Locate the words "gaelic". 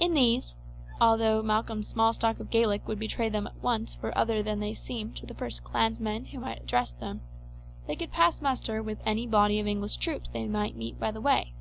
2.48-2.88